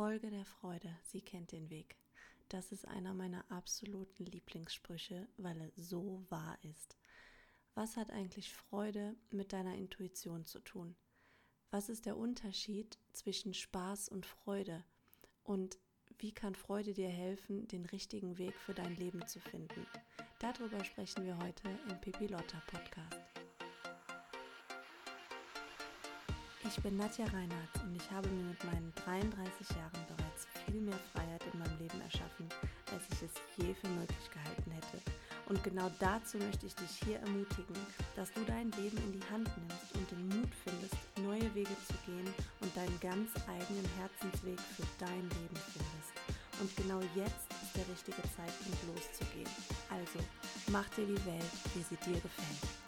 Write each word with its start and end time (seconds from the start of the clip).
Folge 0.00 0.30
der 0.30 0.46
Freude, 0.46 0.88
sie 1.02 1.20
kennt 1.20 1.52
den 1.52 1.68
Weg. 1.68 1.98
Das 2.48 2.72
ist 2.72 2.88
einer 2.88 3.12
meiner 3.12 3.44
absoluten 3.50 4.24
Lieblingssprüche, 4.24 5.28
weil 5.36 5.60
er 5.60 5.70
so 5.76 6.24
wahr 6.30 6.56
ist. 6.62 6.96
Was 7.74 7.98
hat 7.98 8.10
eigentlich 8.10 8.50
Freude 8.50 9.14
mit 9.30 9.52
deiner 9.52 9.74
Intuition 9.74 10.46
zu 10.46 10.60
tun? 10.60 10.96
Was 11.70 11.90
ist 11.90 12.06
der 12.06 12.16
Unterschied 12.16 12.96
zwischen 13.12 13.52
Spaß 13.52 14.08
und 14.08 14.24
Freude? 14.24 14.82
Und 15.44 15.78
wie 16.16 16.32
kann 16.32 16.54
Freude 16.54 16.94
dir 16.94 17.10
helfen, 17.10 17.68
den 17.68 17.84
richtigen 17.84 18.38
Weg 18.38 18.54
für 18.58 18.72
dein 18.72 18.96
Leben 18.96 19.26
zu 19.26 19.38
finden? 19.38 19.86
Darüber 20.38 20.82
sprechen 20.82 21.26
wir 21.26 21.36
heute 21.36 21.68
im 21.90 22.00
Pipi 22.00 22.26
Lotta 22.26 22.62
Podcast. 22.68 23.39
Ich 26.70 26.80
bin 26.84 26.96
Nadja 26.98 27.24
Reinhardt 27.24 27.82
und 27.82 27.96
ich 27.96 28.10
habe 28.12 28.28
mir 28.28 28.44
mit 28.44 28.62
meinen 28.62 28.92
33 29.04 29.74
Jahren 29.74 30.06
bereits 30.06 30.46
viel 30.64 30.80
mehr 30.80 30.98
Freiheit 31.12 31.42
in 31.52 31.58
meinem 31.58 31.76
Leben 31.80 32.00
erschaffen, 32.00 32.46
als 32.94 33.02
ich 33.10 33.26
es 33.26 33.34
je 33.56 33.74
für 33.74 33.88
möglich 33.88 34.30
gehalten 34.30 34.70
hätte. 34.70 35.02
Und 35.50 35.64
genau 35.64 35.90
dazu 35.98 36.38
möchte 36.38 36.66
ich 36.66 36.74
dich 36.76 37.02
hier 37.04 37.18
ermutigen, 37.18 37.74
dass 38.14 38.30
du 38.34 38.44
dein 38.46 38.70
Leben 38.78 38.98
in 38.98 39.18
die 39.18 39.26
Hand 39.34 39.50
nimmst 39.58 39.90
und 39.98 40.10
den 40.12 40.28
Mut 40.28 40.54
findest, 40.62 40.94
neue 41.18 41.52
Wege 41.58 41.74
zu 41.90 41.94
gehen 42.06 42.30
und 42.60 42.70
deinen 42.76 43.00
ganz 43.00 43.34
eigenen 43.50 43.90
Herzensweg 43.98 44.60
für 44.78 44.86
dein 45.02 45.26
Leben 45.26 45.58
findest. 45.74 46.14
Und 46.62 46.70
genau 46.78 47.02
jetzt 47.18 47.50
ist 47.66 47.74
der 47.74 47.88
richtige 47.90 48.22
Zeitpunkt 48.38 48.78
loszugehen. 48.86 49.50
Also, 49.90 50.22
mach 50.70 50.86
dir 50.94 51.06
die 51.06 51.26
Welt, 51.26 51.50
wie 51.74 51.82
sie 51.82 51.98
dir 51.98 52.20
gefällt. 52.22 52.79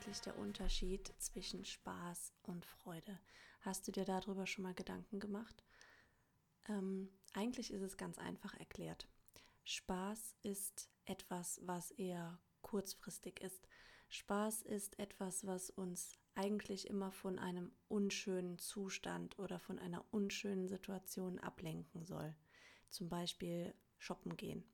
Eigentlich 0.00 0.20
der 0.22 0.38
Unterschied 0.38 1.12
zwischen 1.18 1.64
Spaß 1.64 2.32
und 2.44 2.64
Freude? 2.64 3.18
Hast 3.60 3.86
du 3.86 3.92
dir 3.92 4.06
darüber 4.06 4.46
schon 4.46 4.62
mal 4.62 4.72
Gedanken 4.72 5.20
gemacht? 5.20 5.62
Ähm, 6.68 7.10
eigentlich 7.34 7.70
ist 7.70 7.82
es 7.82 7.98
ganz 7.98 8.16
einfach 8.16 8.54
erklärt. 8.54 9.06
Spaß 9.64 10.36
ist 10.42 10.88
etwas, 11.04 11.60
was 11.64 11.90
eher 11.90 12.40
kurzfristig 12.62 13.40
ist. 13.40 13.68
Spaß 14.08 14.62
ist 14.62 14.98
etwas, 14.98 15.46
was 15.46 15.68
uns 15.68 16.18
eigentlich 16.34 16.88
immer 16.88 17.12
von 17.12 17.38
einem 17.38 17.70
unschönen 17.88 18.58
Zustand 18.58 19.38
oder 19.38 19.58
von 19.58 19.78
einer 19.78 20.02
unschönen 20.12 20.66
Situation 20.66 21.38
ablenken 21.40 22.06
soll. 22.06 22.34
Zum 22.88 23.10
Beispiel 23.10 23.74
shoppen 23.98 24.38
gehen. 24.38 24.64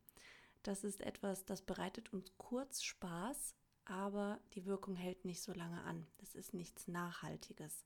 Das 0.63 0.85
ist 0.85 1.01
etwas, 1.01 1.45
das 1.45 1.63
bereitet 1.63 2.13
uns 2.13 2.33
kurz 2.39 2.85
Spaß, 2.85 3.57
aber 3.87 4.41
die 4.55 4.67
Wirkung 4.67 4.97
hält 4.97 5.25
nicht 5.25 5.41
so 5.41 5.53
lange 5.53 5.83
an. 5.85 6.07
Das 6.19 6.35
ist 6.35 6.53
nichts 6.53 6.89
Nachhaltiges. 6.89 7.85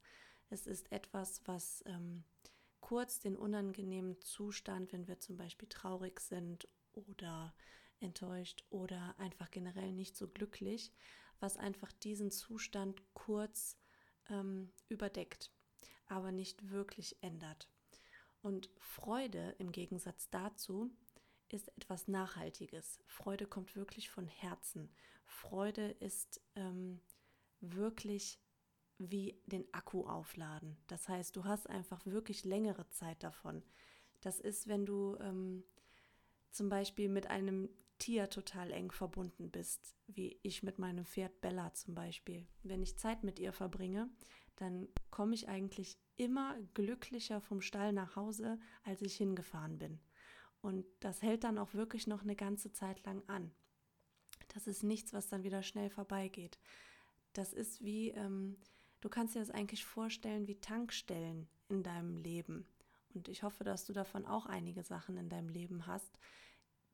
Es 0.48 0.67
ist 0.67 0.91
etwas, 0.91 1.43
was 1.45 1.84
ähm, 1.87 2.25
kurz 2.81 3.20
den 3.20 3.37
unangenehmen 3.37 4.21
Zustand, 4.21 4.93
wenn 4.93 5.06
wir 5.06 5.21
zum 5.21 5.37
Beispiel 5.37 5.69
traurig 5.69 6.21
sind 6.21 6.67
oder 6.93 7.55
enttäuscht 8.01 8.65
oder 8.71 9.15
einfach 9.19 9.51
generell 9.51 9.93
nicht 9.93 10.17
so 10.17 10.27
glücklich, 10.27 10.93
was 11.39 11.56
einfach 11.56 11.93
diesen 11.93 12.31
Zustand 12.31 13.03
kurz 13.15 13.77
ähm, 14.31 14.73
überdeckt, 14.89 15.53
aber 16.06 16.33
nicht 16.33 16.71
wirklich 16.71 17.23
ändert. 17.23 17.69
Und 18.43 18.71
Freude 18.78 19.55
im 19.59 19.71
Gegensatz 19.71 20.31
dazu 20.31 20.91
ist 21.53 21.69
etwas 21.77 22.09
Nachhaltiges. 22.09 23.01
Freude 23.06 23.47
kommt 23.47 23.77
wirklich 23.77 24.11
von 24.11 24.27
Herzen. 24.27 24.91
Freude 25.25 25.91
ist 25.91 26.41
ähm, 26.55 27.01
wirklich 27.61 28.41
wie 28.98 29.41
den 29.47 29.67
Akku 29.73 30.06
aufladen. 30.06 30.77
Das 30.87 31.09
heißt, 31.09 31.34
du 31.34 31.45
hast 31.45 31.69
einfach 31.69 32.05
wirklich 32.06 32.45
längere 32.45 32.89
Zeit 32.91 33.22
davon. 33.22 33.62
Das 34.21 34.38
ist, 34.41 34.69
wenn 34.69 34.84
du 34.84 35.16
ähm, 35.21 35.65
zum 36.50 36.69
Beispiel 36.69 37.09
mit 37.09 37.28
einem 37.28 37.71
Tier 37.99 38.31
total 38.31 38.72
eng 38.72 38.91
verbunden 38.93 39.50
bist, 39.50 39.94
wie 40.06 40.38
ich 40.43 40.62
mit 40.62 40.78
meinem 40.78 41.05
Pferd 41.05 41.41
Bella 41.41 41.75
zum 41.75 41.94
Beispiel. 41.94 42.47
Wenn 42.62 42.82
ich 42.82 42.99
Zeit 42.99 43.25
mit 43.25 43.38
ihr 43.38 43.53
verbringe, 43.53 44.09
dann 44.56 44.88
komme 45.11 45.34
ich 45.34 45.49
eigentlich 45.49 45.99
immer 46.17 46.59
glücklicher 46.75 47.41
vom 47.41 47.61
Stall 47.61 47.93
nach 47.93 48.17
Hause, 48.17 48.59
als 48.84 49.03
ich 49.03 49.17
hingefahren 49.17 49.78
bin. 49.78 50.00
Und 50.62 50.84
das 51.00 51.22
hält 51.22 51.44
dann 51.44 51.59
auch 51.59 51.75
wirklich 51.75 52.06
noch 52.06 52.22
eine 52.22 52.37
ganze 52.37 52.72
Zeit 52.72 53.04
lang 53.04 53.22
an. 53.28 53.50
Das 54.48 54.66
ist 54.66 54.82
nichts, 54.82 55.12
was 55.12 55.28
dann 55.28 55.43
wieder 55.43 55.62
schnell 55.62 55.91
vorbeigeht. 55.91 56.59
Das 57.32 57.53
ist 57.53 57.82
wie, 57.82 58.10
ähm, 58.10 58.56
du 59.00 59.09
kannst 59.09 59.34
dir 59.34 59.41
das 59.41 59.50
eigentlich 59.50 59.84
vorstellen 59.84 60.47
wie 60.47 60.60
Tankstellen 60.60 61.49
in 61.69 61.82
deinem 61.82 62.16
Leben. 62.16 62.66
Und 63.15 63.28
ich 63.28 63.43
hoffe, 63.43 63.65
dass 63.65 63.84
du 63.87 63.93
davon 63.93 64.26
auch 64.26 64.47
einige 64.47 64.82
Sachen 64.82 65.16
in 65.16 65.28
deinem 65.28 65.49
Leben 65.49 65.87
hast, 65.87 66.19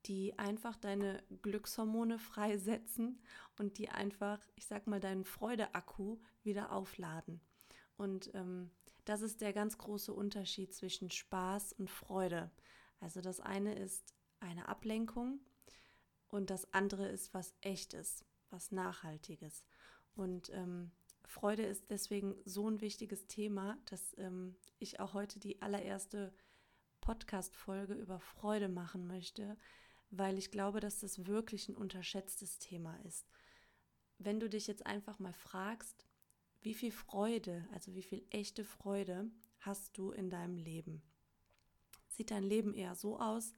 die 0.07 0.39
einfach 0.39 0.77
deine 0.77 1.23
Glückshormone 1.43 2.19
freisetzen 2.19 3.21
und 3.59 3.79
die 3.79 3.89
einfach, 3.89 4.41
ich 4.55 4.67
sag 4.67 4.87
mal, 4.87 5.01
deinen 5.01 5.25
Freudeakku 5.25 6.19
wieder 6.43 6.73
aufladen. 6.73 7.41
Und 7.97 8.31
ähm, 8.35 8.71
das 9.05 9.23
ist 9.23 9.41
der 9.41 9.53
ganz 9.53 9.79
große 9.79 10.13
Unterschied 10.13 10.75
zwischen 10.75 11.11
Spaß 11.11 11.73
und 11.75 11.91
Freude. 11.91 12.51
Also 13.01 13.21
das 13.21 13.41
eine 13.41 13.75
ist 13.75 14.15
eine 14.41 14.69
Ablenkung 14.69 15.41
und 16.29 16.51
das 16.51 16.73
andere 16.73 17.09
ist 17.09 17.35
was 17.35 17.55
Echtes, 17.61 18.25
was 18.51 18.73
Nachhaltiges. 18.73 19.65
Und 20.15 20.51
ähm, 20.51 20.91
Freude 21.25 21.65
ist 21.65 21.91
deswegen 21.91 22.37
so 22.45 22.69
ein 22.69 22.81
wichtiges 22.81 23.27
Thema, 23.27 23.79
dass 23.87 24.17
ähm, 24.19 24.57
ich 24.79 25.01
auch 25.01 25.15
heute 25.15 25.39
die 25.39 25.61
allererste 25.61 26.33
Podcast-Folge 27.01 27.95
über 27.95 28.21
Freude 28.21 28.69
machen 28.69 29.07
möchte, 29.07 29.57
weil 30.11 30.39
ich 30.39 30.51
glaube, 30.51 30.81
dass 30.81 31.01
das 31.01 31.27
wirklich 31.27 31.69
ein 31.69 31.77
unterschätztes 31.77 32.59
Thema 32.59 32.97
ist. 33.05 33.29
Wenn 34.19 34.41
du 34.41 34.49
dich 34.49 34.67
jetzt 34.67 34.87
einfach 34.87 35.19
mal 35.19 35.33
fragst, 35.33 36.07
wie 36.63 36.75
viel 36.75 36.91
Freude, 36.91 37.69
also 37.73 37.95
wie 37.95 38.03
viel 38.03 38.27
echte 38.31 38.65
Freude 38.65 39.31
hast 39.61 39.99
du 39.99 40.11
in 40.11 40.31
deinem 40.31 40.57
Leben? 40.57 41.03
Sieht 42.17 42.31
dein 42.31 42.43
Leben 42.43 42.75
eher 42.75 42.95
so 42.95 43.19
aus, 43.19 43.55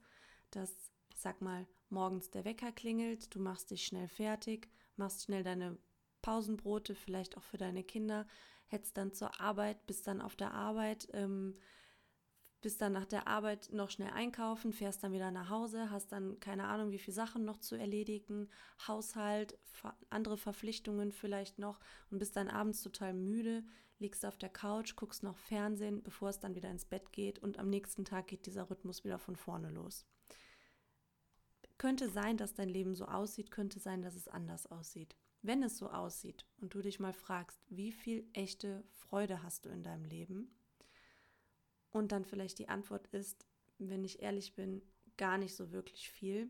dass, 0.51 0.91
ich 1.09 1.19
sag 1.19 1.41
mal, 1.41 1.67
morgens 1.89 2.29
der 2.29 2.45
Wecker 2.45 2.71
klingelt, 2.71 3.33
du 3.33 3.39
machst 3.39 3.71
dich 3.71 3.85
schnell 3.85 4.07
fertig, 4.07 4.69
machst 4.95 5.23
schnell 5.23 5.43
deine 5.43 5.77
Pausenbrote, 6.21 6.95
vielleicht 6.95 7.37
auch 7.37 7.43
für 7.43 7.57
deine 7.57 7.83
Kinder, 7.83 8.27
hetzt 8.67 8.97
dann 8.97 9.13
zur 9.13 9.39
Arbeit, 9.39 9.85
bist 9.87 10.05
dann 10.07 10.21
auf 10.21 10.35
der 10.35 10.53
Arbeit, 10.53 11.07
ähm, 11.13 11.55
bist 12.61 12.81
dann 12.81 12.91
nach 12.91 13.05
der 13.05 13.27
Arbeit 13.27 13.69
noch 13.71 13.89
schnell 13.89 14.11
einkaufen, 14.11 14.73
fährst 14.73 15.03
dann 15.03 15.13
wieder 15.13 15.31
nach 15.31 15.49
Hause, 15.49 15.89
hast 15.91 16.11
dann 16.11 16.39
keine 16.41 16.65
Ahnung, 16.65 16.91
wie 16.91 16.99
viele 16.99 17.15
Sachen 17.15 17.45
noch 17.45 17.59
zu 17.59 17.75
erledigen, 17.75 18.49
Haushalt, 18.85 19.57
andere 20.09 20.37
Verpflichtungen 20.37 21.11
vielleicht 21.11 21.57
noch 21.57 21.79
und 22.11 22.19
bist 22.19 22.35
dann 22.35 22.49
abends 22.49 22.81
total 22.83 23.13
müde, 23.13 23.63
liegst 23.99 24.25
auf 24.25 24.37
der 24.37 24.49
Couch, 24.49 24.95
guckst 24.95 25.23
noch 25.23 25.37
Fernsehen, 25.37 26.01
bevor 26.01 26.29
es 26.29 26.39
dann 26.39 26.55
wieder 26.55 26.71
ins 26.71 26.85
Bett 26.85 27.11
geht 27.11 27.39
und 27.39 27.59
am 27.59 27.69
nächsten 27.69 28.05
Tag 28.05 28.27
geht 28.27 28.45
dieser 28.45 28.69
Rhythmus 28.69 29.03
wieder 29.03 29.19
von 29.19 29.35
vorne 29.35 29.69
los. 29.69 30.05
Könnte 31.77 32.09
sein, 32.09 32.37
dass 32.37 32.53
dein 32.53 32.69
Leben 32.69 32.95
so 32.95 33.05
aussieht, 33.05 33.51
könnte 33.51 33.79
sein, 33.79 34.01
dass 34.01 34.15
es 34.15 34.27
anders 34.27 34.67
aussieht. 34.67 35.15
Wenn 35.41 35.63
es 35.63 35.77
so 35.77 35.89
aussieht 35.89 36.45
und 36.57 36.73
du 36.73 36.81
dich 36.81 36.99
mal 36.99 37.13
fragst, 37.13 37.61
wie 37.69 37.91
viel 37.91 38.27
echte 38.33 38.83
Freude 38.91 39.43
hast 39.43 39.65
du 39.65 39.69
in 39.69 39.83
deinem 39.83 40.03
Leben, 40.03 40.53
und 41.91 42.11
dann 42.11 42.25
vielleicht 42.25 42.59
die 42.59 42.69
Antwort 42.69 43.07
ist, 43.07 43.45
wenn 43.77 44.03
ich 44.03 44.21
ehrlich 44.21 44.55
bin, 44.55 44.81
gar 45.17 45.37
nicht 45.37 45.55
so 45.55 45.71
wirklich 45.71 46.09
viel, 46.09 46.49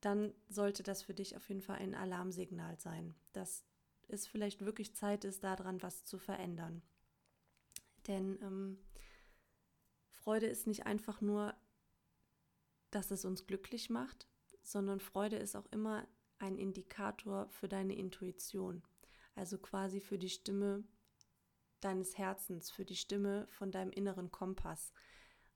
dann 0.00 0.32
sollte 0.48 0.82
das 0.82 1.02
für 1.02 1.14
dich 1.14 1.36
auf 1.36 1.48
jeden 1.48 1.60
Fall 1.60 1.76
ein 1.76 1.94
Alarmsignal 1.94 2.78
sein, 2.78 3.14
dass 3.32 3.64
es 4.12 4.26
vielleicht 4.26 4.64
wirklich 4.64 4.94
Zeit 4.94 5.24
ist, 5.24 5.42
daran 5.44 5.82
was 5.82 6.04
zu 6.04 6.18
verändern. 6.18 6.82
Denn 8.06 8.38
ähm, 8.42 8.78
Freude 10.10 10.46
ist 10.46 10.66
nicht 10.66 10.86
einfach 10.86 11.20
nur, 11.20 11.54
dass 12.90 13.10
es 13.10 13.24
uns 13.24 13.46
glücklich 13.46 13.90
macht, 13.90 14.26
sondern 14.62 15.00
Freude 15.00 15.36
ist 15.36 15.56
auch 15.56 15.66
immer 15.70 16.06
ein 16.38 16.56
Indikator 16.56 17.48
für 17.48 17.68
deine 17.68 17.94
Intuition, 17.94 18.82
also 19.34 19.58
quasi 19.58 20.00
für 20.00 20.18
die 20.18 20.30
Stimme 20.30 20.84
deines 21.80 22.18
Herzens, 22.18 22.70
für 22.70 22.84
die 22.84 22.96
Stimme 22.96 23.46
von 23.50 23.70
deinem 23.70 23.90
inneren 23.90 24.30
Kompass. 24.30 24.92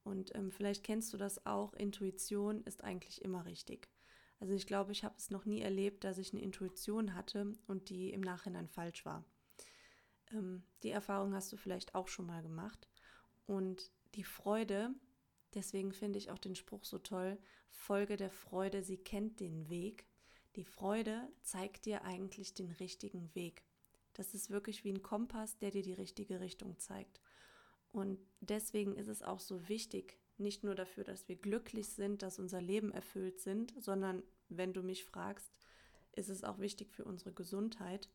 Und 0.03 0.35
ähm, 0.35 0.51
vielleicht 0.51 0.85
kennst 0.85 1.13
du 1.13 1.17
das 1.17 1.45
auch, 1.47 1.73
Intuition 1.75 2.63
ist 2.65 2.85
eigentlich 2.85 3.23
immer 3.23 3.45
richtig. 3.47 3.89
Also 4.45 4.53
ich 4.53 4.67
glaube, 4.67 4.93
ich 4.93 5.05
habe 5.05 5.15
es 5.17 5.31
noch 5.31 5.47
nie 5.47 5.63
erlebt, 5.63 6.05
dass 6.05 6.19
ich 6.19 6.35
eine 6.35 6.43
Intuition 6.43 7.15
hatte 7.15 7.57
und 7.67 7.89
die 7.89 8.11
im 8.11 8.21
Nachhinein 8.21 8.69
falsch 8.69 9.07
war. 9.07 9.25
Ähm, 10.33 10.63
die 10.83 10.91
Erfahrung 10.91 11.33
hast 11.33 11.51
du 11.51 11.57
vielleicht 11.57 11.95
auch 11.95 12.09
schon 12.09 12.27
mal 12.27 12.43
gemacht. 12.43 12.87
Und 13.47 13.91
die 14.15 14.23
Freude, 14.23 14.91
deswegen 15.55 15.95
finde 15.95 16.19
ich 16.19 16.31
auch 16.31 16.39
den 16.39 16.57
Spruch 16.57 16.85
so 16.85 16.99
toll, 16.99 17.39
Folge 17.71 18.19
der 18.19 18.29
Freude, 18.29 18.83
sie 18.83 18.99
kennt 18.99 19.41
den 19.41 19.71
Weg. 19.71 20.05
Die 20.57 20.65
Freude 20.65 21.27
zeigt 21.41 21.87
dir 21.87 22.05
eigentlich 22.05 22.53
den 22.53 22.71
richtigen 22.73 23.35
Weg. 23.35 23.65
Das 24.13 24.35
ist 24.35 24.51
wirklich 24.51 24.85
wie 24.85 24.93
ein 24.93 25.03
Kompass, 25.03 25.57
der 25.57 25.71
dir 25.71 25.83
die 25.83 25.95
richtige 25.95 26.41
Richtung 26.41 26.79
zeigt. 26.79 27.19
Und 27.93 28.19
deswegen 28.41 28.95
ist 28.95 29.09
es 29.09 29.23
auch 29.23 29.41
so 29.41 29.71
wichtig, 29.71 30.19
nicht 30.37 30.65
nur 30.65 30.75
dafür, 30.75 31.05
dass 31.05 31.29
wir 31.29 31.37
glücklich 31.37 31.89
sind, 31.89 32.21
dass 32.21 32.39
unser 32.39 32.61
Leben 32.61 32.93
erfüllt 32.93 33.41
sind, 33.41 33.73
sondern 33.79 34.23
wenn 34.49 34.73
du 34.73 34.83
mich 34.83 35.05
fragst, 35.05 35.51
ist 36.13 36.29
es 36.29 36.45
auch 36.45 36.59
wichtig 36.59 36.91
für 36.93 37.05
unsere 37.05 37.33
Gesundheit, 37.33 38.09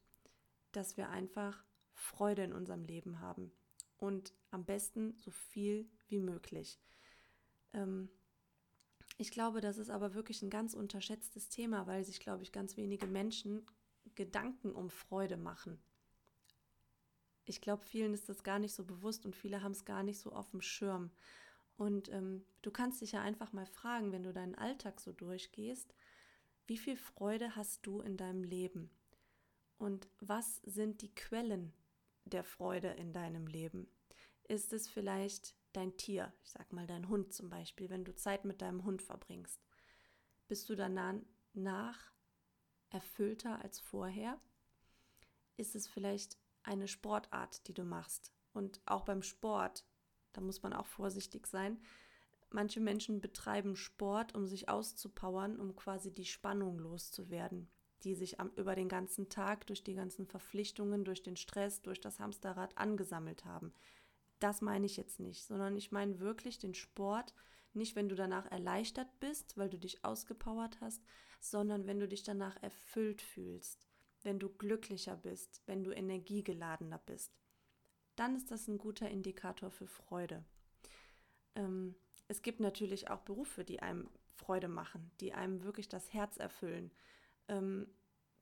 dass 0.72 0.98
wir 0.98 1.10
einfach 1.10 1.64
Freude 1.94 2.44
in 2.44 2.54
unserem 2.54 2.86
Leben 2.86 3.20
haben 3.20 3.52
und 3.98 4.34
am 4.52 4.66
besten 4.66 5.18
so 5.18 5.32
viel 5.32 5.90
wie 6.08 6.20
möglich. 6.20 6.80
Ähm, 7.74 8.10
ich 9.18 9.32
glaube, 9.32 9.60
das 9.60 9.78
ist 9.78 9.90
aber 9.90 10.14
wirklich 10.14 10.42
ein 10.42 10.50
ganz 10.50 10.74
unterschätztes 10.74 11.50
Thema, 11.50 11.88
weil 11.88 12.06
sich, 12.06 12.20
glaube 12.20 12.44
ich, 12.44 12.52
ganz 12.52 12.78
wenige 12.78 13.06
Menschen 13.06 13.66
Gedanken 14.16 14.72
um 14.72 14.90
Freude 14.90 15.38
machen. 15.38 15.80
Ich 17.46 17.62
glaube, 17.62 17.84
vielen 17.84 18.14
ist 18.14 18.30
das 18.30 18.44
gar 18.44 18.60
nicht 18.60 18.74
so 18.74 18.86
bewusst 18.86 19.26
und 19.26 19.36
viele 19.36 19.62
haben 19.62 19.72
es 19.72 19.84
gar 19.84 20.04
nicht 20.04 20.20
so 20.20 20.32
auf 20.32 20.52
dem 20.52 20.62
Schirm. 20.62 21.12
Und 21.78 22.10
ähm, 22.10 22.46
du 22.62 22.72
kannst 22.72 23.02
dich 23.02 23.14
ja 23.14 23.22
einfach 23.22 23.54
mal 23.54 23.66
fragen, 23.66 24.12
wenn 24.12 24.24
du 24.24 24.34
deinen 24.34 24.56
Alltag 24.56 25.00
so 25.00 25.12
durchgehst, 25.12 25.94
wie 26.70 26.78
viel 26.78 26.96
Freude 26.96 27.56
hast 27.56 27.86
du 27.88 28.00
in 28.00 28.16
deinem 28.16 28.44
Leben? 28.44 28.92
Und 29.80 30.08
was 30.20 30.58
sind 30.58 31.02
die 31.02 31.14
Quellen 31.14 31.74
der 32.26 32.44
Freude 32.44 32.90
in 32.90 33.12
deinem 33.12 33.48
Leben? 33.48 33.92
Ist 34.48 34.72
es 34.72 34.88
vielleicht 34.88 35.56
dein 35.74 35.98
Tier, 35.98 36.32
ich 36.44 36.52
sag 36.52 36.72
mal 36.72 36.86
dein 36.86 37.10
Hund 37.10 37.34
zum 37.34 37.50
Beispiel, 37.50 37.90
wenn 37.90 38.06
du 38.06 38.14
Zeit 38.14 38.46
mit 38.46 38.62
deinem 38.62 38.86
Hund 38.86 39.02
verbringst, 39.02 39.60
bist 40.48 40.70
du 40.70 40.76
danach 40.76 42.12
erfüllter 42.92 43.62
als 43.64 43.80
vorher? 43.80 44.40
Ist 45.58 45.76
es 45.76 45.88
vielleicht 45.88 46.38
eine 46.62 46.88
Sportart, 46.88 47.68
die 47.68 47.74
du 47.74 47.84
machst? 47.84 48.32
Und 48.54 48.80
auch 48.86 49.06
beim 49.06 49.24
Sport, 49.24 49.86
da 50.34 50.42
muss 50.42 50.62
man 50.62 50.74
auch 50.74 50.88
vorsichtig 50.88 51.48
sein. 51.48 51.82
Manche 52.52 52.80
Menschen 52.80 53.22
betreiben 53.22 53.76
Sport, 53.76 54.34
um 54.34 54.48
sich 54.48 54.70
auszupowern, 54.70 55.60
um 55.60 55.76
quasi 55.76 56.12
die 56.12 56.26
Spannung 56.26 56.80
loszuwerden, 56.80 57.70
die 58.04 58.16
sich 58.16 58.40
am, 58.40 58.52
über 58.56 58.76
den 58.76 58.90
ganzen 58.90 59.30
Tag 59.30 59.68
durch 59.68 59.84
die 59.84 59.94
ganzen 59.94 60.26
Verpflichtungen, 60.26 61.06
durch 61.06 61.22
den 61.22 61.36
Stress, 61.36 61.82
durch 61.82 62.02
das 62.02 62.20
Hamsterrad 62.20 62.76
angesammelt 62.78 63.46
haben. 63.46 63.74
Das 64.40 64.62
meine 64.62 64.86
ich 64.86 64.98
jetzt 64.98 65.20
nicht, 65.20 65.46
sondern 65.46 65.76
ich 65.76 65.92
meine 65.92 66.20
wirklich 66.20 66.58
den 66.58 66.74
Sport, 66.74 67.36
nicht 67.74 67.96
wenn 67.96 68.10
du 68.10 68.16
danach 68.16 68.50
erleichtert 68.50 69.20
bist, 69.20 69.58
weil 69.58 69.70
du 69.70 69.78
dich 69.78 70.04
ausgepowert 70.04 70.80
hast, 70.82 71.04
sondern 71.40 71.86
wenn 71.86 72.00
du 72.00 72.08
dich 72.08 72.24
danach 72.24 72.62
erfüllt 72.64 73.22
fühlst, 73.22 73.88
wenn 74.24 74.40
du 74.40 74.50
glücklicher 74.50 75.16
bist, 75.16 75.62
wenn 75.68 75.84
du 75.84 75.92
energiegeladener 75.92 76.98
bist. 77.06 77.38
Dann 78.16 78.36
ist 78.36 78.50
das 78.50 78.68
ein 78.68 78.78
guter 78.78 79.10
Indikator 79.10 79.70
für 79.72 79.88
Freude. 79.88 80.44
Ähm, 81.56 81.96
es 82.30 82.42
gibt 82.42 82.62
natürlich 82.62 83.10
auch 83.10 83.20
Berufe, 83.20 83.66
die 83.66 83.82
einem 83.82 84.10
Freude 84.36 84.70
machen, 84.70 85.12
die 85.20 85.34
einem 85.34 85.64
wirklich 85.64 85.90
das 85.90 86.14
Herz 86.14 86.38
erfüllen, 86.38 86.92
ähm, 87.50 87.88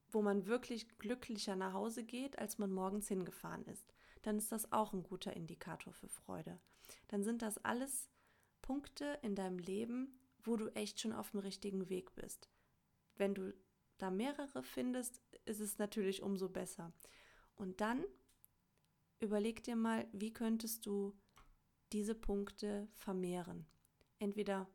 wo 0.09 0.21
man 0.21 0.45
wirklich 0.45 0.97
glücklicher 0.99 1.55
nach 1.55 1.73
Hause 1.73 2.03
geht, 2.03 2.37
als 2.37 2.59
man 2.59 2.71
morgens 2.71 3.07
hingefahren 3.07 3.65
ist 3.65 3.91
dann 4.27 4.37
ist 4.37 4.51
das 4.51 4.71
auch 4.73 4.91
ein 4.91 5.03
guter 5.03 5.33
Indikator 5.35 5.93
für 5.93 6.09
Freude. 6.09 6.59
Dann 7.07 7.23
sind 7.23 7.41
das 7.41 7.57
alles 7.59 8.09
Punkte 8.61 9.17
in 9.21 9.35
deinem 9.35 9.57
Leben, 9.57 10.19
wo 10.43 10.57
du 10.57 10.67
echt 10.75 10.99
schon 10.99 11.13
auf 11.13 11.31
dem 11.31 11.39
richtigen 11.39 11.87
Weg 11.87 12.13
bist. 12.13 12.49
Wenn 13.15 13.33
du 13.33 13.53
da 13.97 14.11
mehrere 14.11 14.63
findest, 14.63 15.21
ist 15.45 15.61
es 15.61 15.77
natürlich 15.77 16.21
umso 16.21 16.49
besser. 16.49 16.91
Und 17.55 17.79
dann 17.79 18.03
überleg 19.21 19.63
dir 19.63 19.77
mal, 19.77 20.05
wie 20.11 20.33
könntest 20.33 20.85
du 20.85 21.17
diese 21.93 22.13
Punkte 22.13 22.89
vermehren. 22.95 23.65
Entweder 24.19 24.67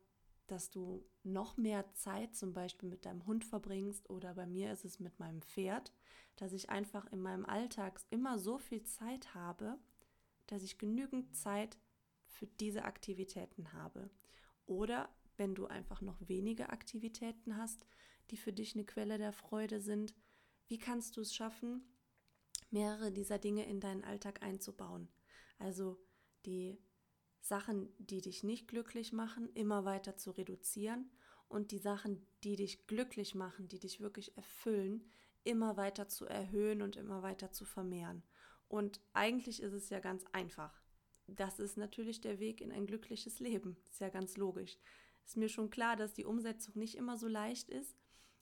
dass 0.47 0.69
du 0.69 1.05
noch 1.23 1.57
mehr 1.57 1.93
Zeit 1.93 2.35
zum 2.35 2.53
Beispiel 2.53 2.89
mit 2.89 3.05
deinem 3.05 3.25
Hund 3.25 3.45
verbringst 3.45 4.09
oder 4.09 4.33
bei 4.33 4.45
mir 4.45 4.71
ist 4.71 4.85
es 4.85 4.99
mit 4.99 5.19
meinem 5.19 5.41
Pferd, 5.41 5.93
dass 6.35 6.53
ich 6.53 6.69
einfach 6.69 7.05
in 7.11 7.21
meinem 7.21 7.45
Alltag 7.45 8.01
immer 8.09 8.37
so 8.37 8.57
viel 8.57 8.83
Zeit 8.83 9.33
habe, 9.33 9.77
dass 10.47 10.63
ich 10.63 10.77
genügend 10.77 11.35
Zeit 11.35 11.77
für 12.25 12.47
diese 12.47 12.83
Aktivitäten 12.83 13.73
habe. 13.73 14.09
Oder 14.65 15.09
wenn 15.37 15.55
du 15.55 15.67
einfach 15.67 16.01
noch 16.01 16.17
wenige 16.27 16.69
Aktivitäten 16.69 17.57
hast, 17.57 17.85
die 18.29 18.37
für 18.37 18.53
dich 18.53 18.75
eine 18.75 18.85
Quelle 18.85 19.17
der 19.17 19.33
Freude 19.33 19.79
sind, 19.79 20.13
wie 20.67 20.77
kannst 20.77 21.17
du 21.17 21.21
es 21.21 21.33
schaffen, 21.33 21.83
mehrere 22.69 23.11
dieser 23.11 23.39
Dinge 23.39 23.65
in 23.65 23.79
deinen 23.79 24.03
Alltag 24.03 24.43
einzubauen? 24.43 25.07
Also 25.57 25.99
die 26.45 26.77
Sachen, 27.43 27.89
die 27.99 28.21
dich 28.21 28.43
nicht 28.43 28.69
glücklich 28.69 29.11
machen, 29.11 29.49
immer 29.53 29.83
weiter 29.83 30.15
zu 30.15 30.31
reduzieren 30.31 31.11
und 31.49 31.71
die 31.71 31.77
Sachen, 31.77 32.25
die 32.45 32.55
dich 32.55 32.87
glücklich 32.87 33.35
machen, 33.35 33.67
die 33.67 33.79
dich 33.79 33.99
wirklich 33.99 34.37
erfüllen, 34.37 35.03
immer 35.43 35.75
weiter 35.75 36.07
zu 36.07 36.25
erhöhen 36.25 36.81
und 36.81 36.95
immer 36.95 37.21
weiter 37.21 37.51
zu 37.51 37.65
vermehren. 37.65 38.23
Und 38.69 39.01
eigentlich 39.11 39.61
ist 39.61 39.73
es 39.73 39.89
ja 39.89 39.99
ganz 39.99 40.23
einfach. 40.31 40.81
Das 41.27 41.59
ist 41.59 41.75
natürlich 41.75 42.21
der 42.21 42.39
Weg 42.39 42.61
in 42.61 42.71
ein 42.71 42.85
glückliches 42.85 43.41
Leben. 43.41 43.75
Ist 43.89 43.99
ja 43.99 44.09
ganz 44.09 44.37
logisch. 44.37 44.77
Ist 45.25 45.35
mir 45.35 45.49
schon 45.49 45.69
klar, 45.69 45.97
dass 45.97 46.13
die 46.13 46.25
Umsetzung 46.25 46.77
nicht 46.77 46.95
immer 46.95 47.17
so 47.17 47.27
leicht 47.27 47.69
ist 47.69 47.97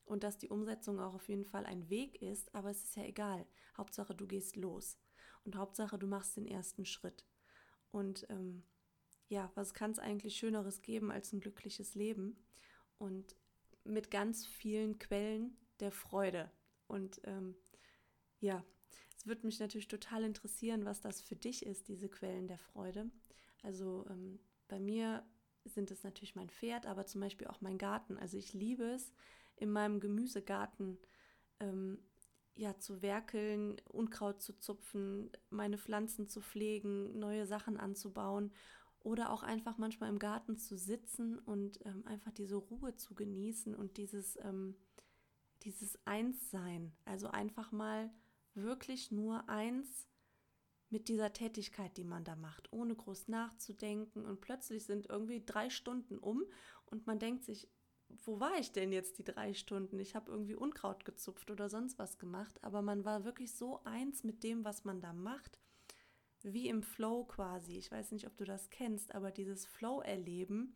und 0.06 0.24
dass 0.24 0.38
die 0.38 0.50
Umsetzung 0.50 1.00
auch 1.00 1.16
auf 1.16 1.28
jeden 1.28 1.46
Fall 1.46 1.66
ein 1.66 1.90
Weg 1.90 2.22
ist, 2.22 2.54
aber 2.54 2.70
es 2.70 2.84
ist 2.84 2.96
ja 2.96 3.04
egal. 3.04 3.48
Hauptsache, 3.78 4.14
du 4.14 4.28
gehst 4.28 4.56
los 4.58 5.00
und 5.44 5.56
Hauptsache, 5.56 5.98
du 5.98 6.06
machst 6.06 6.38
den 6.38 6.46
ersten 6.46 6.86
Schritt. 6.86 7.26
Und 7.92 8.28
ähm, 8.30 8.64
ja, 9.32 9.50
was 9.56 9.74
kann 9.74 9.92
es 9.92 10.00
eigentlich 10.00 10.36
Schöneres 10.36 10.82
geben 10.82 11.10
als 11.10 11.32
ein 11.32 11.40
glückliches 11.40 11.96
Leben? 11.96 12.36
Und 12.98 13.38
mit 13.86 14.12
ganz 14.12 14.46
vielen 14.46 15.00
Quellen 15.00 15.56
der 15.80 15.94
Freude. 15.94 16.52
Und 16.86 17.22
ähm, 17.24 17.56
ja, 18.42 18.62
es 19.18 19.26
würde 19.26 19.46
mich 19.46 19.60
natürlich 19.62 19.88
total 19.88 20.26
interessieren, 20.26 20.84
was 20.84 21.00
das 21.00 21.22
für 21.22 21.38
dich 21.38 21.66
ist, 21.66 21.88
diese 21.88 22.10
Quellen 22.10 22.48
der 22.50 22.58
Freude. 22.58 23.10
Also 23.64 24.06
ähm, 24.10 24.38
bei 24.68 24.82
mir 24.82 25.26
sind 25.64 25.92
es 25.92 26.04
natürlich 26.04 26.36
mein 26.36 26.50
Pferd, 26.50 26.86
aber 26.86 27.06
zum 27.06 27.22
Beispiel 27.22 27.48
auch 27.48 27.62
mein 27.62 27.78
Garten. 27.78 28.18
Also 28.18 28.36
ich 28.38 28.54
liebe 28.54 28.84
es, 28.84 29.14
in 29.56 29.72
meinem 29.72 30.02
Gemüsegarten 30.02 30.98
ähm, 31.62 32.00
ja, 32.56 32.78
zu 32.78 33.02
werkeln, 33.02 33.80
Unkraut 33.88 34.42
zu 34.42 34.60
zupfen, 34.60 35.32
meine 35.50 35.78
Pflanzen 35.78 36.28
zu 36.28 36.42
pflegen, 36.42 37.18
neue 37.18 37.46
Sachen 37.46 37.78
anzubauen 37.78 38.52
oder 39.04 39.32
auch 39.32 39.44
einfach 39.44 39.78
manchmal 39.78 40.10
im 40.10 40.20
Garten 40.20 40.58
zu 40.58 40.78
sitzen 40.78 41.40
und 41.40 41.80
ähm, 41.86 42.06
einfach 42.06 42.32
diese 42.32 42.56
Ruhe 42.56 42.96
zu 42.96 43.16
genießen 43.16 43.76
und 43.76 43.98
dieses, 43.98 44.38
ähm, 44.44 44.76
dieses 45.64 46.00
Einssein. 46.06 46.94
Also 47.06 47.28
einfach 47.28 47.72
mal 47.72 48.12
wirklich 48.54 49.12
nur 49.12 49.48
eins 49.50 50.08
mit 50.90 51.08
dieser 51.08 51.34
Tätigkeit, 51.34 51.96
die 51.98 52.04
man 52.04 52.24
da 52.24 52.36
macht, 52.36 52.72
ohne 52.74 52.96
groß 52.96 53.28
nachzudenken. 53.30 54.26
Und 54.26 54.42
plötzlich 54.42 54.86
sind 54.86 55.10
irgendwie 55.10 55.44
drei 55.44 55.70
Stunden 55.70 56.18
um 56.18 56.44
und 56.86 57.08
man 57.08 57.18
denkt 57.18 57.46
sich, 57.46 57.70
wo 58.26 58.42
war 58.42 58.60
ich 58.60 58.74
denn 58.74 58.92
jetzt 58.92 59.18
die 59.20 59.24
drei 59.24 59.54
Stunden? 59.54 59.98
Ich 60.00 60.16
habe 60.16 60.30
irgendwie 60.30 60.56
Unkraut 60.56 61.06
gezupft 61.06 61.50
oder 61.50 61.70
sonst 61.70 61.98
was 61.98 62.20
gemacht, 62.20 62.62
aber 62.62 62.82
man 62.82 63.06
war 63.06 63.24
wirklich 63.24 63.56
so 63.56 63.82
eins 63.86 64.26
mit 64.26 64.44
dem, 64.44 64.66
was 64.66 64.84
man 64.84 65.00
da 65.00 65.14
macht 65.14 65.58
wie 66.44 66.68
im 66.68 66.84
Flow 66.84 67.26
quasi. 67.26 67.78
Ich 67.78 67.92
weiß 67.92 68.12
nicht, 68.12 68.28
ob 68.28 68.38
du 68.38 68.46
das 68.46 68.70
kennst, 68.70 69.14
aber 69.14 69.32
dieses 69.32 69.66
Flow-Erleben, 69.66 70.76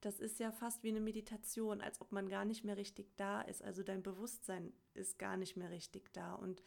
das 0.00 0.20
ist 0.20 0.38
ja 0.38 0.52
fast 0.52 0.82
wie 0.82 0.90
eine 0.90 1.00
Meditation, 1.00 1.80
als 1.80 2.00
ob 2.00 2.12
man 2.12 2.28
gar 2.28 2.44
nicht 2.44 2.64
mehr 2.64 2.76
richtig 2.76 3.16
da 3.16 3.40
ist. 3.40 3.62
Also 3.62 3.82
dein 3.82 4.02
Bewusstsein 4.02 4.72
ist 4.94 5.18
gar 5.18 5.36
nicht 5.36 5.56
mehr 5.56 5.70
richtig 5.70 6.12
da. 6.12 6.34
Und 6.34 6.62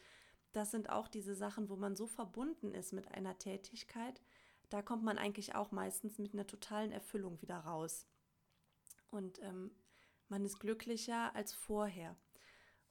das 0.52 0.70
sind 0.70 0.90
auch 0.90 1.08
diese 1.08 1.34
Sachen, 1.34 1.68
wo 1.70 1.76
man 1.76 1.96
so 1.96 2.06
verbunden 2.06 2.72
ist 2.72 2.92
mit 2.92 3.08
einer 3.08 3.38
Tätigkeit. 3.38 4.20
Da 4.68 4.82
kommt 4.82 5.02
man 5.02 5.18
eigentlich 5.18 5.54
auch 5.54 5.70
meistens 5.70 6.18
mit 6.18 6.34
einer 6.34 6.46
totalen 6.46 6.92
Erfüllung 6.92 7.40
wieder 7.40 7.58
raus. 7.58 8.06
Und 9.10 9.40
ähm, 9.42 9.70
man 10.28 10.44
ist 10.44 10.60
glücklicher 10.60 11.34
als 11.34 11.52
vorher. 11.52 12.16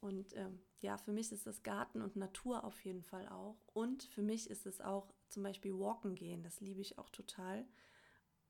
Und 0.01 0.35
ähm, 0.35 0.59
ja, 0.81 0.97
für 0.97 1.11
mich 1.11 1.31
ist 1.31 1.45
das 1.45 1.61
Garten 1.61 2.01
und 2.01 2.15
Natur 2.15 2.63
auf 2.63 2.83
jeden 2.83 3.03
Fall 3.03 3.27
auch. 3.29 3.55
Und 3.71 4.03
für 4.03 4.23
mich 4.23 4.49
ist 4.49 4.65
es 4.65 4.81
auch 4.81 5.13
zum 5.29 5.43
Beispiel 5.43 5.73
Walken 5.73 6.15
gehen. 6.15 6.43
Das 6.43 6.59
liebe 6.59 6.81
ich 6.81 6.97
auch 6.97 7.09
total. 7.09 7.65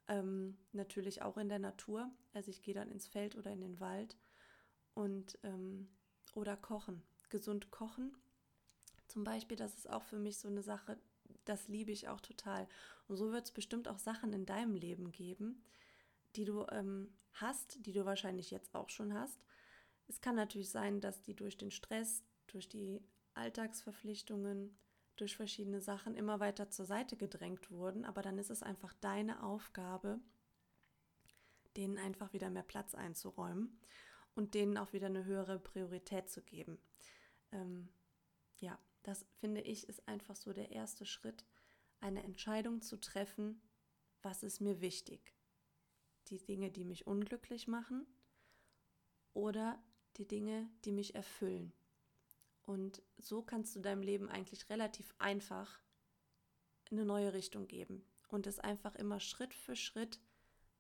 Ähm, 0.08 0.58
natürlich 0.72 1.22
auch 1.22 1.38
in 1.38 1.50
der 1.50 1.60
Natur. 1.60 2.10
Also 2.34 2.50
ich 2.50 2.64
gehe 2.64 2.74
dann 2.74 2.90
ins 2.90 3.06
Feld 3.06 3.36
oder 3.36 3.52
in 3.52 3.60
den 3.60 3.82
Wald. 3.82 4.18
Und 4.94 5.38
ähm, 5.44 5.90
oder 6.34 6.56
kochen. 6.56 7.04
Gesund 7.30 7.70
kochen. 7.70 8.16
Zum 9.10 9.26
Beispiel, 9.26 9.58
das 9.58 9.76
ist 9.76 9.90
auch 9.90 10.04
für 10.04 10.20
mich 10.20 10.38
so 10.38 10.48
eine 10.48 10.64
Sache, 10.64 10.98
das 11.44 11.68
liebe 11.68 11.92
ich 11.92 12.08
auch 12.08 12.22
total. 12.22 12.66
Und 13.10 13.18
so 13.18 13.34
wird 13.34 13.44
es 13.44 13.52
bestimmt 13.52 13.90
auch 13.90 14.00
Sachen 14.00 14.32
in 14.32 14.46
deinem 14.46 14.76
Leben 14.76 15.12
geben, 15.12 15.66
die 16.38 16.46
du 16.46 16.66
ähm, 16.72 17.14
hast, 17.34 17.86
die 17.86 17.92
du 17.92 18.06
wahrscheinlich 18.06 18.52
jetzt 18.52 18.74
auch 18.74 18.90
schon 18.90 19.14
hast 19.14 19.42
Es 20.12 20.20
kann 20.20 20.36
natürlich 20.36 20.70
sein, 20.70 21.00
dass 21.00 21.22
die 21.22 21.34
durch 21.34 21.58
den 21.58 21.72
Stress, 21.72 22.22
durch 22.48 22.68
die 22.68 23.02
Alltagsverpflichtungen, 23.34 24.78
durch 25.16 25.38
verschiedene 25.38 25.80
Sachen 25.80 26.16
immer 26.16 26.42
weiter 26.42 26.70
zur 26.70 26.84
Seite 26.84 27.16
gedrängt 27.16 27.72
wurden, 27.72 28.04
aber 28.04 28.22
dann 28.22 28.38
ist 28.38 28.50
es 28.50 28.62
einfach 28.62 28.94
deine 28.96 29.42
Aufgabe, 29.42 30.20
denen 31.78 31.98
einfach 31.98 32.34
wieder 32.34 32.50
mehr 32.50 32.62
Platz 32.62 32.94
einzuräumen 32.94 33.80
und 34.36 34.54
denen 34.54 34.78
auch 34.78 34.92
wieder 34.92 35.06
eine 35.06 35.24
höhere 35.24 35.60
Priorität 35.60 36.30
zu 36.30 36.42
geben. 36.42 36.78
Ähm, 37.54 37.88
ja, 38.60 38.78
das 39.04 39.26
finde 39.40 39.62
ich 39.62 39.88
ist 39.88 40.06
einfach 40.10 40.36
so 40.36 40.52
der 40.52 40.72
erste 40.72 41.06
Schritt, 41.06 41.46
eine 42.02 42.22
Entscheidung 42.24 42.82
zu 42.82 43.00
treffen, 43.00 43.62
was 44.22 44.44
ist 44.44 44.60
mir 44.60 44.82
wichtig. 44.82 45.34
Die 46.28 46.44
Dinge, 46.44 46.70
die 46.70 46.84
mich 46.84 47.08
unglücklich 47.08 47.70
machen 47.70 48.06
oder 49.34 49.82
die 50.22 50.28
Dinge, 50.28 50.70
die 50.86 50.92
mich 50.92 51.16
erfüllen. 51.16 51.74
Und 52.64 53.02
so 53.18 53.42
kannst 53.42 53.76
du 53.76 53.80
deinem 53.80 54.04
Leben 54.04 54.30
eigentlich 54.30 54.70
relativ 54.70 55.16
einfach 55.18 55.80
eine 56.92 57.06
neue 57.06 57.34
Richtung 57.34 57.68
geben 57.68 58.06
und 58.28 58.46
es 58.46 58.60
einfach 58.60 58.96
immer 58.96 59.20
Schritt 59.20 59.54
für 59.54 59.76
Schritt 59.76 60.20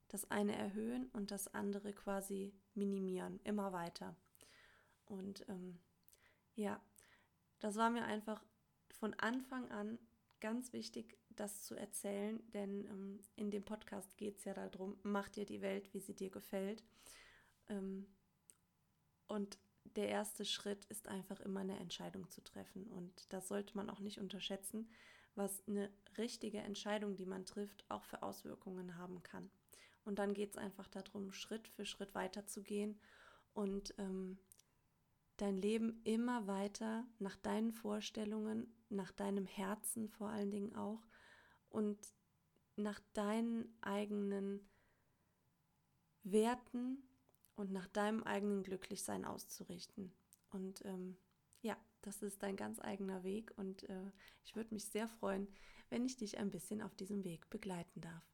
das 0.09 0.29
eine 0.29 0.55
erhöhen 0.55 1.07
und 1.13 1.31
das 1.31 1.53
andere 1.53 1.93
quasi 1.93 2.53
minimieren, 2.75 3.39
immer 3.45 3.71
weiter. 3.71 4.15
Und 5.05 5.45
ähm, 5.49 5.79
ja, 6.55 6.81
das 7.59 7.77
war 7.77 7.89
mir 7.89 8.03
einfach 8.03 8.43
von 8.89 9.13
Anfang 9.15 9.71
an 9.71 9.97
ganz 10.39 10.73
wichtig, 10.73 11.17
das 11.29 11.63
zu 11.63 11.75
erzählen, 11.75 12.41
denn 12.51 12.85
ähm, 12.85 13.19
in 13.37 13.51
dem 13.51 13.63
Podcast 13.63 14.17
geht 14.17 14.37
es 14.37 14.43
ja 14.43 14.53
darum, 14.53 14.97
mach 15.03 15.29
dir 15.29 15.45
die 15.45 15.61
Welt, 15.61 15.93
wie 15.93 15.99
sie 15.99 16.13
dir 16.13 16.29
gefällt. 16.29 16.83
Ähm, 17.69 18.05
und 19.31 19.57
der 19.95 20.09
erste 20.09 20.43
Schritt 20.45 20.85
ist 20.85 21.07
einfach 21.07 21.39
immer 21.39 21.61
eine 21.61 21.79
Entscheidung 21.79 22.29
zu 22.29 22.43
treffen. 22.43 22.87
Und 22.87 23.31
das 23.31 23.47
sollte 23.47 23.75
man 23.77 23.89
auch 23.89 23.99
nicht 23.99 24.19
unterschätzen, 24.19 24.89
was 25.35 25.65
eine 25.67 25.89
richtige 26.17 26.59
Entscheidung, 26.59 27.15
die 27.15 27.25
man 27.25 27.45
trifft, 27.45 27.89
auch 27.89 28.03
für 28.03 28.23
Auswirkungen 28.23 28.97
haben 28.97 29.23
kann. 29.23 29.49
Und 30.03 30.19
dann 30.19 30.33
geht 30.33 30.51
es 30.51 30.57
einfach 30.57 30.87
darum, 30.87 31.31
Schritt 31.31 31.67
für 31.69 31.85
Schritt 31.85 32.13
weiterzugehen 32.13 32.99
und 33.53 33.93
ähm, 33.97 34.37
dein 35.37 35.57
Leben 35.57 36.01
immer 36.03 36.47
weiter 36.47 37.05
nach 37.19 37.37
deinen 37.37 37.71
Vorstellungen, 37.71 38.73
nach 38.89 39.11
deinem 39.11 39.45
Herzen 39.45 40.09
vor 40.09 40.29
allen 40.29 40.51
Dingen 40.51 40.75
auch 40.75 41.07
und 41.69 41.97
nach 42.75 42.99
deinen 43.13 43.77
eigenen 43.81 44.67
Werten 46.23 47.03
und 47.61 47.71
nach 47.71 47.87
deinem 47.87 48.23
eigenen 48.23 48.63
Glücklichsein 48.63 49.23
auszurichten. 49.23 50.11
Und 50.49 50.83
ähm, 50.85 51.15
ja, 51.61 51.77
das 52.01 52.21
ist 52.21 52.41
dein 52.43 52.55
ganz 52.55 52.79
eigener 52.79 53.23
Weg 53.23 53.53
und 53.55 53.87
äh, 53.89 54.11
ich 54.43 54.55
würde 54.55 54.73
mich 54.73 54.85
sehr 54.85 55.07
freuen, 55.07 55.47
wenn 55.89 56.03
ich 56.03 56.17
dich 56.17 56.39
ein 56.39 56.49
bisschen 56.49 56.81
auf 56.81 56.95
diesem 56.95 57.23
Weg 57.23 57.49
begleiten 57.49 58.01
darf. 58.01 58.30